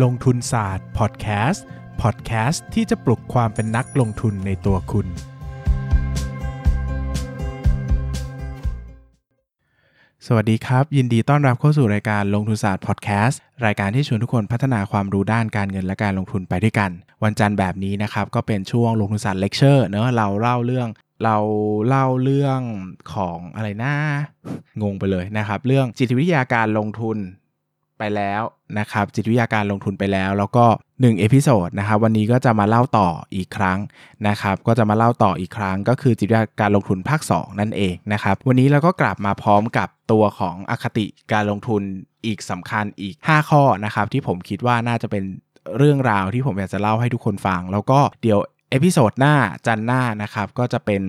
[0.00, 1.64] ลงทุนศาสตร์พอดแคสต์
[2.02, 5.06] พอดแคสต์ที่จะปลุกความเป็นนักลงทุนในตัวคุณ
[10.26, 16.90] สวัสดีครับ ยินดีต้อนรับเข้าสู่รายการลงทุนศาสตร์พอดแคสต์รายการที่ชวนทุกคนพัฒนาความรู้ด้านการเงินและการลงทุนไปด้วยกัน
[17.24, 20.88] วันจันทร์แบบนี้นะครับ ก็เป็นช่วงลงทุนศาสตร์เลคเชอร์เนอะเราเล่าเรื่อง
[21.24, 21.36] เรา
[21.88, 22.60] เล่าเรื่อง
[23.14, 23.94] ของอะไรนะ
[24.82, 27.18] งงไปเลยนะครับ เรื่องจิตวิทยาการลงทุน
[28.02, 28.42] ไปแล้ว
[28.78, 33.78] นะครับจิตวิทยาการลงทุนไปแล้ว แล้วก็1 episode นะครับวันนี้ก็จะมาเล่าต่ออีกครั้ง
[34.28, 41.82] นะครับก็จะมาเล่าต่ออีกครั้ง ก็คือจิตวิทยาการลงทุนภาค 2 นั่นเองนะครับวันนี้เราก็กลับมาพร้อมกับตัวของอคติการลงทุน
[42.26, 45.22] อีกสำคัญอีก 5 ข้อนะครับที่ผมคิดว่าน่าจะเป็น
[45.78, 48.38] เรื่องราวที่ผมอยากจะเล่าให้ทุกคนฟัง แล้วก็เดี๋ยว
[48.70, 49.34] episode หน้า
[49.66, 51.02] จันทร์หน้านะครับก็จะเป็น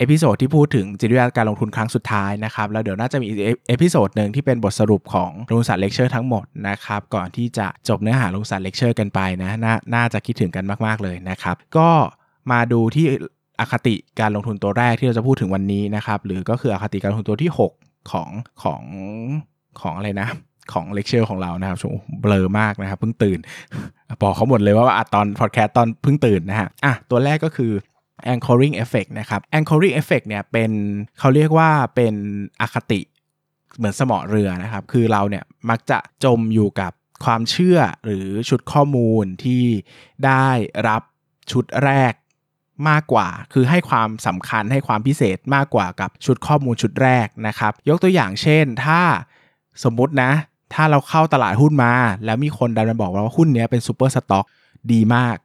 [0.00, 3.26] episode ที่พูดถึงจิตวิทยาการลงทุนครั้งสุดท้ายนะครับ แล้วเดี๋ยวน่าจะมี
[3.68, 11.88] episode หนึ่งที่เป็นบทสรุปของลงทุนศาสตร์เลคเชอร์ทั้งหมดนะครับ ก่อนที่จะจบเนื้อหาลงทุนศาสตร์เลคเชอร์กันไปนะน่าจะคิดถึงกันมาก ๆ เลยนะครับ ก็
[12.52, 13.06] มาดูที่
[13.60, 18.30] อคติการลงทุนตัวแรกที่เราจะพูดถึงวันนี้นะครับ หรือก็คืออคติการลงทุนตัวที่ 6 ของ
[18.62, 18.82] ของ
[19.80, 20.28] ของอะไรนะ
[20.72, 23.38] ของเลคเชอร์ของเรานะครับโอ้เบลอมากนะครับเพิ่งตื่น
[24.22, 27.72] บอกเขาหมดเลยว่าอัดตอนพอดแคสต์ตอนเพิ่งตื่นนะฮะอะตัวแรกก็คือ
[28.32, 30.70] anchoring effect นะครับ anchoring effect เนี่ยเป็น
[31.18, 32.14] เขาเรียกว่าเป็น
[32.60, 33.00] อคติ
[33.76, 36.92] เหมือนสมอเรือนะครับ คือเราเนี่ยมักจะจมอยู่กับ
[37.24, 39.62] ความเชื่อหรือชุดข้อมูลที่
[40.26, 40.48] ได้
[40.88, 41.02] รับ
[41.52, 42.12] ชุดแรก
[42.88, 49.00] มากกว่า คือให้ความสำคัญให้ความพิเศษมากกว่ากับชุดข้อมูลชุดแรกนะครับ ยกตัวอย่างเช่น ถ้า
[49.84, 50.32] สมมุตินะ
[50.74, 51.92] ถ้าเราเข้าตลาดหุ้นมา
[52.24, 54.44] แล้วมีคนดันมาบอกว่าหุ้นนี้เป็น super stock
[54.92, 55.36] ดีมาก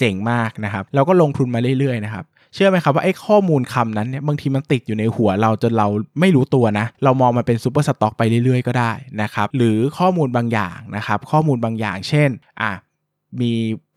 [0.00, 5.88] เจ๋งมากนะครับเราก็ลงทุนมาเรื่อยๆนะครับเชื่อไหมครับว่าไอ้ข้อมูลคำนั้นเนี่ยบางทีมันติดอยู่ในหัวเราจนเรา
[6.20, 12.30] ไม่รู้ตัวนะ เรามองมันเป็น super stock ไปเรื่อยๆก็ได้นะครับหรือข้อมูลบางอย่างนะครับข้อมูลบางอย่าง เช่น
[12.62, 12.72] อะ
[13.40, 13.52] มี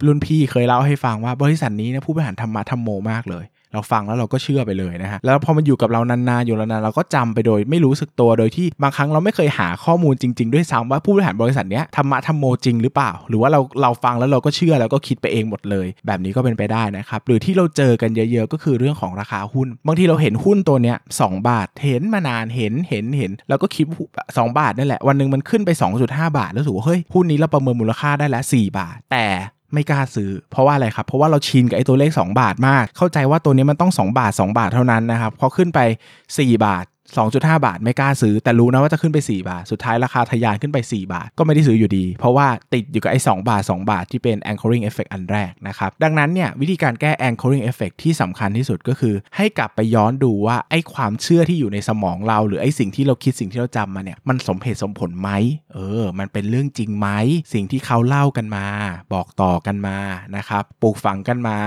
[0.06, 23.86] รุ่นพี่เคยเล่าให้ฟังว่าบริษัทนี้นะผู้บริหารธรรมะธรรมโมมากเลย เราฟังแล้วเราก็เชื่อไปเลยนะฮะแล้วพอมันอยู่กับเรานานๆอยู่แล้วนานเราก็จำไปโดยไม่รู้สึกตัวโดยที่บางครั้งเราไม่เคยหาข้อมูลจริง ๆ ด้วยซ้ำว่าผู้บริหารบริษัทเนี้ยธรรมะธรรมโมจริงหรือเปล่า หรือว่าเราเราฟังแล้วเราก็เชื่อแล้วก็คิดไปเองหมดเลย แบบนี้ก็เป็นไปได้นะครับหรือที่เราเจอกันเยอะๆก็คือเรื่องของราคาหุ้น บางทีเราเห็นหุ้นตัวเนี้ยสิบบาทเห็นมานานเห็นเห็นเห็นแล้วก็คิด
[24.22, 25.70] 2บาทนั่นแหละวันหนึ่งมันขึ้นไป
[26.04, 29.26] 2.5 บาทแล้วสูว่าเฮ้ยหุ้นนี้เราประเมินมูลค่าได้แล้ว4บาท แต่
[29.74, 35.80] ไม่กล้าซื้อ เพราะว่าอะไรครับ เพราะว่าเราชินกับไอ้ตัวเลข 2 บาทมาก เข้าใจว่าตัวนี้มันต้อง 2 บาท 2 บาทเท่านั้นนะครับพอขึ้นไป
[36.22, 36.86] 4 บาท
[37.18, 47.12] 2.5 บาทไม่กล้าซื้อแต่รู้นะว่าจะขึ้นไป 4 บาท สุดท้ายราคาทะยานขึ้นไป 4 บาท ก็ไม่ได้ซื้ออยู่ดี เพราะว่าติดอยู่กับไอ้2บาท 2 บาทที่เป็น anchoring effect อันแรกนะครับ ดังนั้นเนี่ยวิธีการแก้
[47.28, 55.30] anchoring effect ที่สำคัญที่สุดก็คือ ให้กลับไปย้อนดูว่าไอ้ความเชื่อที่อยู่ในสมองเรา หรือไอ้สิ่งที่เราคิดสิ่งที่เราจำมาเนี่ยมันสมเหตุสมผลไหม
[55.74, 57.08] เออ มันเป็นเรื่องจริงไหม
[57.54, 58.66] สิ่งที่เขาเล่ากันมา
[59.14, 59.98] บอกต่อกันมา
[60.36, 61.58] นะครับปลูกฝังกันมา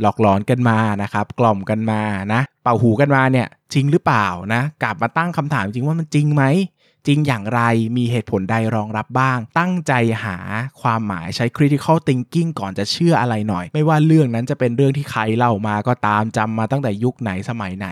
[0.00, 2.00] หลอกหลอนกันมานะครับกล่อมกันมา
[2.32, 6.42] นะ เป่าหูกันมาเนี่ยจริงหรือเปล่านะ กลับมาตั้งคำถามจริงว่ามันจริงไหม
[7.06, 7.60] จริงอย่างไร
[7.96, 9.92] มีเหตุผลใดรองรับบ้าง ตั้งใจ
[10.24, 10.36] หา
[10.80, 17.88] ความหมายใช้ critical thinking ก่อนจะเชื่ออะไรหน่อย ไม่ว่าเรื่องนั้นจะเป็นเรื่องที่ใครเล่ามาก็ตามจำมาตั้งแต่ยุคไหนสมัยไหน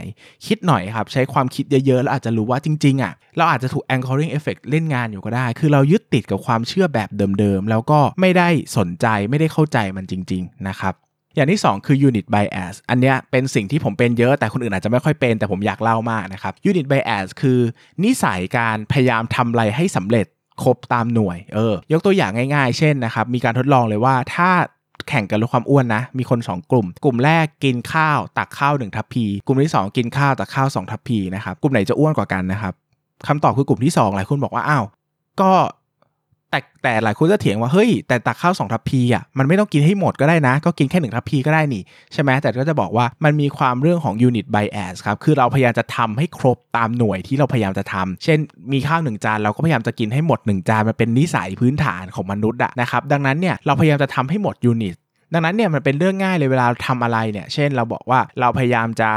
[0.47, 7.09] คิดหน่อยครับ ใช้ความคิดเยอะๆ แล้วอาจจะรู้ว่าจริงๆอะเราอาจจะถูก anchoring effect เล่นงานอยู่ก็ได้ คือเรายึดติดกับความเชื่อแบบ
[7.39, 10.95] เดิมๆ แล้วก็ไม่ได้สนใจไม่ได้เข้าใจมันจริง ๆ นะครับ
[11.35, 17.59] อย่างที่ 2 คือ unit bias อันนี้เป็นสิ่งที่ผมเป็นเยอะแต่คนอื่นอาจจะไม่ค่อยเป็น แต่ผมอยากเล่ามากนะครับ unit bias คือ
[18.05, 20.27] นิสัยการพยายามทำอะไรให้สำเร็จ
[20.63, 24.51] ครบตามหน่วย เออ ยกตัวอย่างง่ายๆ เช่นนะครับ มีการทดลองเลยว่าถ้า
[25.09, 32.75] แข่งกันลดความอ้วนนะ มีคน 2 กลุ่ม กลุ่มแรกกินข้าวตักข้าว 1 ทัพพี กลุ่มที่ 2 กินข้าวตักข้าว 2 ทัพพีนะครับ กลุ่มไหนจะอ้วนกว่ากันนะครับ
[33.27, 34.85] คำตอบคือกลุ่มที่ 2 หลายคนบอกว่า อ้าว
[35.41, 35.53] ก็
[36.55, 41.83] แต่แต่หลายคนจะเถียงว่าเฮ้ยแต่ตักข้าวสองทัพพีอะมันไม่ต้องกินให้หมดก็ได้นะ ก็กินแค่หนึ่งทัพพีก็ได้นี่
[42.13, 48.39] ใช่ไหมแต่ก็จะบอกว่ามันมีความเรื่องของ unit bias ครับคือเราพยายามจะทำให้ครบตามหน่วยที่เราพยายามจะทำเช่น
[48.73, 54.97] มีข้าวหนึ่งจานเราก็พยายามจะกินให้หมดหนึ่งจานมันเป็นนิสัยพื้นฐานของมนุษย์อะนะครับดังนั้นเนี่ยเราพยายามจะทำให้หมดยูนิต
[55.33, 59.11] ดังนั้นเนี่ยมันเป็นเรื่องง่ายเลยเวลาทำอะไรเนี่ยเช่นเราบอกว่าเราพยายามจะ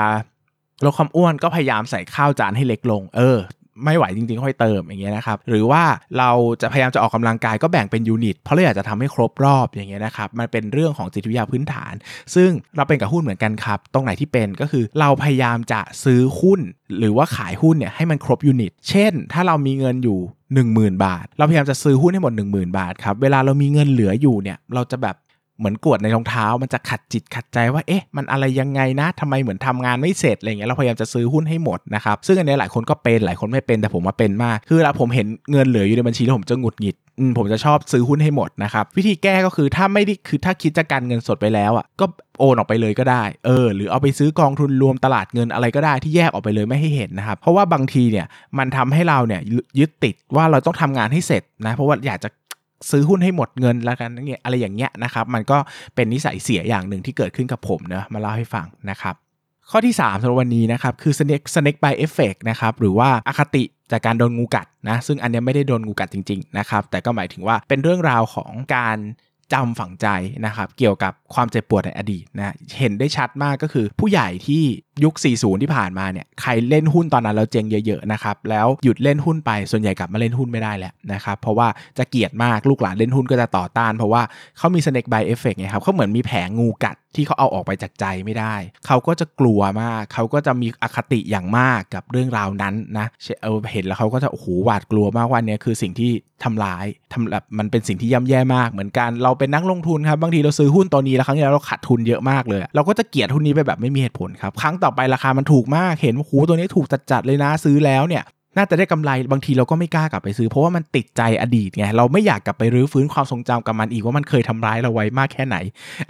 [0.86, 3.38] ลดความอ้วนก็พยายามใส่ข้าวจานให้เล็กลง เออ
[3.83, 5.83] ไม่ไหวจริงๆค่อยเติมอย่างเงี้ยนะครับหรือว่า
[6.18, 6.31] เรา
[6.62, 11.94] จะพยายามจะออกกำลังกายก็แบ่งเป็นยูนิตเพราะเราอยากจะทำให้ครบรอบอย่างเงี้ยนะครับมันเป็นเรื่องของจิตวิทยาพื้นฐาน
[12.35, 16.59] ซึ่งเราเป็นกับหุ้นเหมือนกันครับ ตรงไหนที่เป็นก็คือเราพยายามจะซื้อหุ้น
[17.00, 20.19] หรือว่าขายหุ้นเนี่ยให้มันครบยูนิต เช่น ถ้าเรามีเงินอยู่
[20.62, 25.15] 10,000 บาท เราพยายามจะซื้อหุ้นให้หมด 10,000 บาทครับ เวลาเรามีเงินเหลืออยู่เนี่ย เราจะแบบ
[25.59, 36.95] เหมือนกวดในรองเท้ามันจะขัดจิตขัดใจว่าเอ๊ะมันอะไรยังไงนะทำไมเหมือนทำงานไม่เสร็จอะไรเงี้ยเราพยายามจะซื้อหุ้นให้หมดนะครับซึ่งอันนี้หลายคนก็เป็นหลายคนไม่เป็นแต่ผมมาเป็นมาก คือเวลาผมเห็นเงินเหลืออยู่ในบัญชีแล้วผมจะหงุดหงิด
[37.38, 42.06] ผมจะชอบซื้อหุ้นให้หมดนะครับวิธีแก้ก็คือถ้าไม่ได้คือถ้าคิดจะการเงินสดไปแล้วอะก็
[42.39, 48.25] โอนออกไปเลยก็ได้เออหรือเอาไปซื้อกองทุนรวมตลาดเงินอะไรก็ได้ที่แยกออกไปเลยไม่ให้เห็นนะครับเพราะว่าบางทีเนี่ย
[48.57, 49.42] มันทำให้เราเนี่ย
[49.80, 52.30] ยึดติดว่าเราต้องทำงานให้เสร็จนะเพราะว่าอยากจะ
[52.89, 54.09] ซื้อหุ้นให้หมดเงินแล้วกัน
[54.44, 55.57] อะไรอย่างเงี้ยนะครับ มันก็
[55.95, 59.15] เป็นนิสัยเสียอย่างหนึ่งที่เกิดขึ้นกับผมเนะมาเล่าให้ฟังนะครับ
[59.69, 68.97] ข้อที่ 3สำหรับวันนี้นะครับคือ snake snake bite effect นะครับหรือว่าอาคติจากการโดนงูกัดนะซึ่งอันนี้ไม่ได้โดนงูกัดจริงๆนะครับแต่ก็หมายถึงว่าเป็นเรื่องราวของการ
[69.54, 70.08] จำฝังใจ
[70.46, 74.64] นะครับเกี่ยวกับความเจ็บปวดในอดีตนะเห็นได้ชัดมากก็คือ ผู้ใหญ่ที่
[75.04, 81.68] ยุค 40 ที่ผ่านมาเนี่ยใครเล่นหุ้นตอนนั้นแล้วเจงเยอะๆนะครับแล้วหยุดเล่นหุ้นไปส่วนใหญ่กลับมาเล่นหุ้นไม่ได้แล้วนะครับเพราะว่า
[81.98, 84.22] จะเกลียดมากลูกหลานเล่นหุ้นก็จะต่อต้าน เพราะว่า
[84.58, 88.56] เขามี snake bite effect ไงครับเขาเหมือนมีแผงงูกัดที่เขาเอาออกไปจากใจไม่ได้
[88.88, 93.08] เขาก็จะกลัวมาก เขาก็จะมีอคติอย่างมากกับเรื่องราวนั้นนะ
[93.44, 96.12] เออเห็นแล้วเขาก็จะโอ้โหหวาดกลัวมากว่านี้คือสิ่งที่
[96.44, 108.24] ทำร้ายทำแบบมันเป็นสิ่งที่ย่ำแย่มาก เหมือนกันเราเป็นนักลงทุนครับบางทีเราซื้อหุ้นตัวนี้แล้วครั้งนี้เราขาดทุนเยอะมากเลยเราก็จะเกลียดหุ้นนี้ไปแบบไม่มีเหตุผลครับครั้งต่อไปราคามันถูกมากเห็นว่าโหตัวนี้ถูกจัดๆเลยนะซื้อแล้วเนี่ย
[108.57, 115.57] น่าจะได้กำไรบางทีเราก็ไม่กล้ากลับไปซื้อ เพราะว่ามันติดใจอดีตไงเราไม่อยากกลับไปรื้อฟื้นความทรงจำกับมันอีกว่ามันเคยทำร้ายเราไว้มากแค่ไหน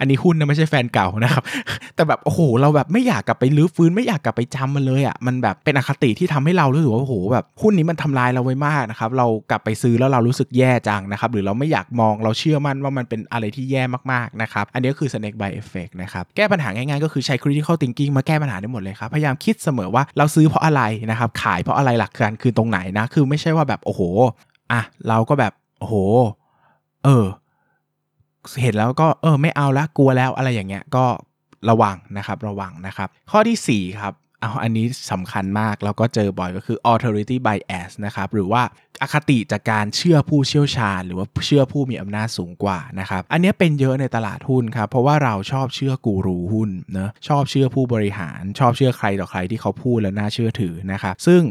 [0.00, 1.42] อันนี้หุ้นนะไม่ใช่แฟนเก่านะครับ
[1.94, 24.02] แต่แบบโอ้โหเราแบบไม่อยากกลับไปรื้อฟื้นไม่อยากกลับไปจำมันเลยอะมันแบบเป็นอคติที่ทำให้เรารู้สึกว่าโอ้โหแบบหุ้นนี้มันทำลายเราไว้มากนะครับเรากลับไปซื้อแล้วเรารู้สึกแย่จังนะครับหรือเราไม่อยากมองเราเชื่อมั่นว่ามันเป็นอะไรที่แย่มากๆนะครับอันนี้ก็คือ snake bite effect นะครับแก้ปัญหาง่ายๆก็คือใช้ critical thinking มาแก้ปัญหาได้หมดเลยครับพยายามคิดเสมอว่าเราซื้อเพราะอะไรนะครับขายเพราะอะไรหลักการคือตรงไหนนะ คือไม่ใช่ว่าแบบโอ้โห
[24.72, 25.94] อะเราก็แบบโอ้โห
[27.04, 27.26] เออ
[28.62, 31.04] เห็นแล้วก็เออ ไม่เอาละกลัวแล้วอะไรอย่างเงี้ยก็
[31.70, 38.62] ระวังนะครับระวังนะครับ ข้อที่ 4 ครับเอาอันนี้สำคัญมาก แล้วก็เจอบ่อยก็คือ authority bias นะครับ หรือว่า
[39.02, 51.42] อคติจากการเชื่อผู้เชี่ยวชาญ หรือว่าเชื่อผู้มีอำนาจสูงกว่านะครับ อันนี้เป็นเยอะในตลาดหุ้นครับ เพราะว่าเราชอบเชื่อกูรูหุ้นเนะชอบเชื่อผู้บริหาร ชอบเชื่อใครต่อใครที่เขาพูดแล้วน่าเชื่อถือนะครับ ซึ่ง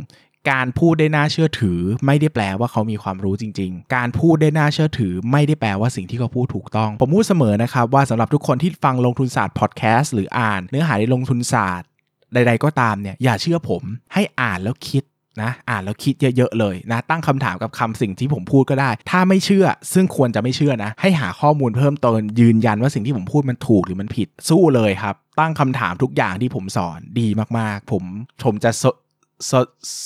[0.52, 11.88] การพูดได้น่าเชื่อถือ ไม่ได้แปลว่าเขามีความรู้จริง ๆ การพูดได้น่าเชื่อถือ ไม่ได้แปลว่าสิ่งที่เขาพูดถูกต้อง ผมพูดเสมอนะครับว่าสำหรับทุกคนที่ฟังลงทุนศาสตร์พอดแคสต์หรืออ่าน เนื้อหาในลงทุนศาสตร์
[12.34, 13.84] ใด ๆ ก็ตามเนี่ยอย่าเชื่อผม
[14.14, 15.04] ให้อ่านแล้วคิด
[15.42, 27.28] นะอ่านแล้วคิดเยอะๆเลยนะตั้งคำถามกับคำสิ่งที่ผมพูดก็ได้ ถ้าไม่เชื่อซึ่งควรจะไม่เชื่อนะ ให้หาข้อมูลเพิ่มเติมยืนยันว่าสิ่งที่ผมพูดมันถูกหรือมันผิดสู้เลยครับ ตั้งคำถามทุกอย่างที่ผมสอนดี
[27.60, 28.04] มากๆ ผม
[28.46, 28.72] ผมจะ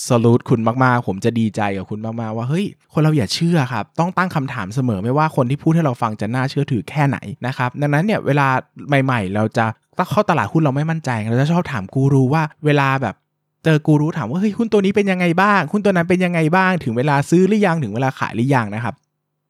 [0.08, 7.18] สลูดคุณมากๆ ผมจะดีใจกับคุณมากๆ ว่าเฮ้ย คนเราอย่าเชื่อครับ ต้องตั้งคำถามเสมอไม่ว่าคนที่พูดให้เราฟังจะน่าเชื่อถือแค่ไหน
[7.48, 8.48] นะครับ ดังนั้นเนี่ยเวลา
[8.88, 9.66] ใหม่ ๆ เราจะ
[9.98, 13.16] ถ้าเข้าตลาดหุ้นเราไม่มั่นใจ เราจะชอบถามกูรูว่าเวลาแบบ
[13.64, 18.96] เจอกูรู้ถามว่าเฮ้ยหุ้นตัวนี้เป็นยังไงบ้างหุ้นตัวนั้นเป็นยังไงบ้าง ถึงเวลาซื้อหรือยังถึงเวลาขายหรือยังนะครับ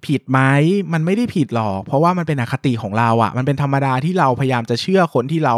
[0.05, 0.39] ผิดไหม
[0.93, 5.55] มันไม่ได้ผิดหรอก เพราะว่ามันเป็นอคติของเราอะ่ะ มันเป็นธรรมดาที่เราพยายามจะเชื่อคนที่เรา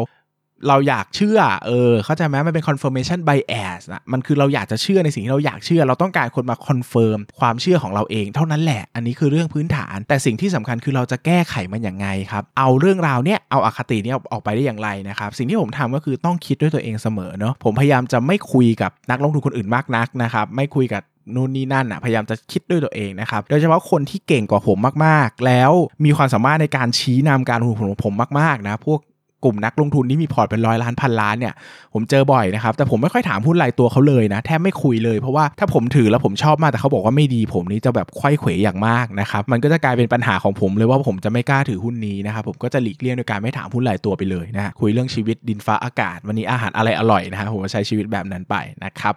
[0.67, 20.45] เราอยากเชื่อ เออ เข้าใจไหมมันเป็น confirmation bias นะมันคือเราอยากจะเชื่อในสิ่งที่เราอยากเชื่อ เราต้องการคนมา confirm ความเชื่อของเราเองเท่านั้นแหละ อันนี้คือเรื่องพื้นฐาน แต่สิ่งที่สำคัญคือเราจะแก้ไขมันอย่างไงครับ เอาเรื่องราวเนี้ย เอาอาคติเนี้ยออกไปได้อย่างไรนะครับ สิ่งที่ผมทำก็คือต้องคิดด้วยตัวเองเสมอเนาะ ผมพยายามจะไม่คุยกับนักลงทุนคนอื่นมากนักนะครับ
[20.57, 21.03] ไม่คุยกับ
[21.35, 25.71] นู่นนี่นั่นอะพยายามจะคิดด้วยตัวเองนะครับโดยเฉพาะคนที่เก่งกว่าผมมากๆ แล้ว
[26.05, 28.99] มีความสามารถในการชี้นำการลงทุนของผมมากๆนะพวก
[29.43, 31.53] กลุ่มนักลงทุนที่มีพอร์ตเป็นร้อยล้านพันล้านเนี่ย
[31.93, 49.15] ผมเจอบ่อยนะครับ แต่ผมไม่ค่อยถามหุ้นรายตัวเขาเลยนะ แทบไม่คุยเลยเพราะว่าถ้าผมถือแล้วผมชอบมากแต่เขาบอกว่าไม่ดีผมนี่จะแบบควยเขวอย่างมากนะครับมันก็จะกลายเป็นปัญหาของผมเลยว่าผมจะไม่กล้าถือหุ้นนี้นะครับผมก็จะหลีกเลี่ยงโดยการไม่ถามหุ้นรายตัวไปเลยนะคุยเรื่องชีวิตดินฟ้าอากาศ วันนี้อาหารอะไรอร่อยนะครับผมใช้ชีวิตแบบนั้นไปนะครับ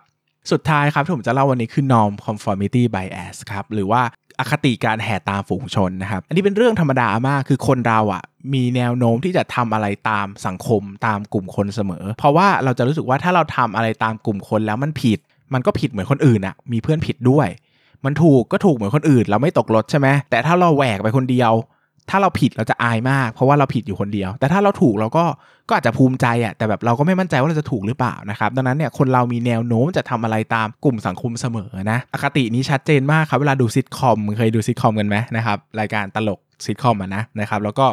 [0.53, 4.03] สุดท้ายครับที่ผมจะเล่าวันนี้คือ norm conformity bias ครับหรือว่า
[4.41, 8.23] อคติการแห่ตามฝูงชนนะครับ อันนี้เป็นเรื่องธรรมดามากคือคนเราอะ่ะ
[8.55, 15.19] มีแนวโน้มที่จะทำอะไรตามสังคมตามกลุ่มคนเสมอ เพราะว่าเราจะรู้สึกว่าถ้าเราทำอะไรตามกลุ่มคนแล้วมันผิด
[15.55, 17.49] มันก็ผิดเหมือนคนอื่นอะ่ะมีเพื่อนผิดด้วย
[18.05, 21.53] มันถูกก็ถูกเหมือนคนอื่น เราไม่ตกรถใช่ไหมแต่ถ้าเราแหวกไปคนเดียว
[22.11, 25.25] ถ้าเราผิดเราจะอายมาก เพราะว่าเราผิดอยู่คนเดียว แต่ถ้าเราถูกเราก็
[25.69, 37.87] ก็อาจจะภูมิใจอะ่ะแต่แบบเราก็ไม่มั่นใจว่าเราจะถูกหรือเปล่านะครับดังนั้นเนี่ยคนเรามีแนวโน้มจะทำอะไรตามกลุ่มสังคมเสมอนะอคตินี้ชัดเจนมากครับเวลาดูซิทคอมเคยดูซิทคอมกันไหมนะครับรายการตลกซิทคอมอะนะนะครับแล้วก็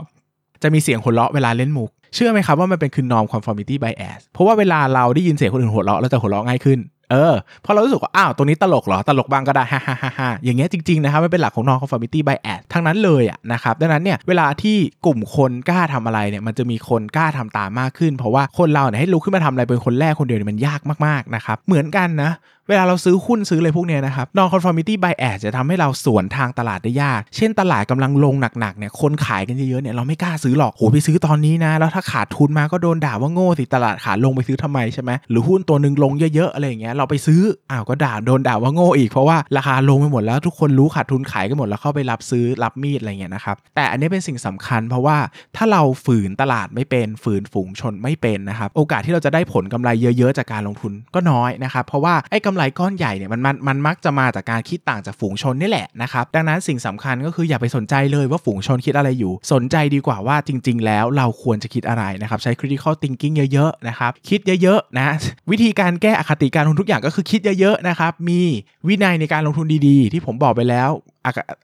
[0.64, 6.80] จะมีเสียงหัวเราะเวลาเล่นมุกเชื่อไหมครับว่ามันเป็นคือ norm conformity bias เพราะว่าเวลาเราได้ยินเสียงคนอื่นหัวเราะเราจะหัวเราะง่ายขึ้น
[7.14, 22.32] เออพอเรารู้สึกว่า อ้าวตรงนี้ตลกเหรอ ตลกบ้างก็ได้ฮ่าฮ่าฮ่าอย่างเงี้ยจริง ๆ นะครับไม่เป็นหลักของ non-conformity bias ทั้งนั้นเลยอะนะครับดังนั้นเนี่ยเวลาที่กลุ่มคนกล้าทำอะไรเนี่ยมันจะมีคนกล้าทำตามมากขึ้น เพราะว่าคนเราเนี่ยให้ลุกขึ้นมาทำอะไรเป็นคนแรกคนเดียวเนี่ยมันยากมากๆนะครับเหมือนกันนะ
[22.70, 37.42] เวลาเราซื้อหุ้นซื้ออะไรพวกเนี้ยนะครับ norm conformity bias จะทำให้เราสวนทางตลาดได้ยาก เช่นตลาดกำลังลงหนักๆเนี่ยคนขายกันเยอะๆเนี่ยเราไม่กล้าซื้อหรอกโหไปซื้อตอนนี้นะ แล้วถ้าขาดทุนมาก็โดนด่าว่าโง่สิตลาดขาลงไปซื้อทำไมใช่ไหมหรือหุ้นตัวหนึ่งลงเยอะๆอะไรอย่างเงี้ยเราไปซื้อ
[37.72, 45.18] อ้าวก็ด่าโดนด่าว่าโง่อีกเพราะว่าราคาลงไปหมดแล้วทุกคนรู้ขาดทุนขายกันหมดแล้วเข้าไปรับซื้อรับมีดอะไรเงี้ยนะครับแต่อันนี้เป็นสิ่งสำคัญ เพราะว่า
[45.56, 65.08] ถ้าเราฝืนตลาดไม่เป็นฝืนฝูงชนไม่เป็นนะครับโอกาสที่เราจะได้ผลกำไรเยอะ ๆ จากการลงทุนก็น้อยนะครับเพราะว่าไอ้กำไรก้อนใหญ่เนี่ยมันมันมันมักจะมาจากการคิดต่างจากฝูงชนนี่แหละนะครับดังนั้นสิ่งสำคัญก็คืออย่าไปสนใจเลยว่าฝูงชนคิดอะไรอยู่ สนใจดีกว่าว่าจริง ๆ แล้วเราควรจะคิดอะไรนะครับใช้ critical thinking เยอะๆนะครับคิดเยอะๆนะ
[65.52, 68.42] วิธีการแก้อคติการลงทุนทุกอย่างก็คือคิดเยอะๆนะครับมี
[68.88, 70.92] วินัยในการลงทุนดีๆ ที่ผมบอกไปแล้ว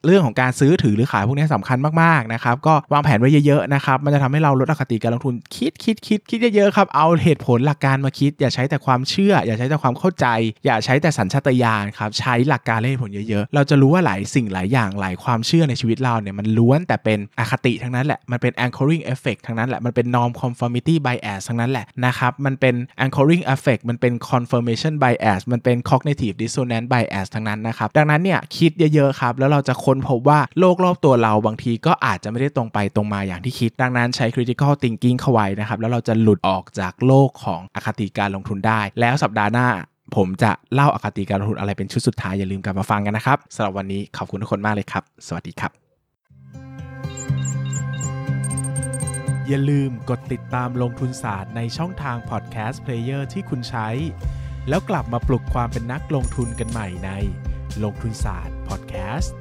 [0.06, 10.26] เรื่องของการซื้อถือหรือขายพวกนี้สำคัญมากๆนะครับก็วางแผนไว้เยอะๆนะครับมันจะทำให้เราลดอคติการลงทุนคิดคิดคิดคิดเยอะๆครับเอาเหตุผลหลักการมาคิด อย่าใช้แต่ความเชื่อ อย่าใช้แต่ความเข้าใจ
[10.66, 25.78] อย่าใช้แต่สัญชาตญาณครับใช้หลักการเล่นผลเยอะๆ เราจะรู้ว่าหลายสิ่งหลายอย่างหลายความเชื่อในชีวิตเราเนี่ยมันล้วนแต่เป็นอคติทั้งนั้นแหละมันเป็น anchoring effect ทั้งนั้นแหละมันเป็น norm conformity bias ทั้งนั้นแหละนะครับมันเป็น anchoring effect มันเป็น confirmation bias มันเป็น
[25.90, 39.68] cognitive dissonance bias ทั้งนั้นนะครับดังนั้นเนี่ยคิดเยอะๆครับแล้วเราจะค้นพบว่าโลกรอบตัวเราบางทีก็อาจจะไม่ได้ตรงไปตรงมาอย่างที่คิด ดังนั้นใช้ critical thinking เข้าไว้นะครับ แล้วเราจะหลุดออกจากโลกของอคติการลงทุนได้ แล้วสัปดาห์หน้า
[40.16, 45.72] ผมจะเล่าอคติการลงทุนอะไรเป็นชุดสุดท้ายอย่าลืมกลับมาฟังกันนะครับสำหรับวันนี้ขอบคุณทุกคนมากเลยครับ สวัสดีครับ
[49.48, 53.88] อย่าลืมกดติดตามลงทุนศาสตร์ในช่องทางพอดแคสต์เพลเยอร์ที่คุณใช้
[54.70, 57.12] แล้วกลับมาปลุกความเป็นนักลงทุนกันใหม่ใน
[57.84, 59.34] ลงทุนศาสตร์ podcast.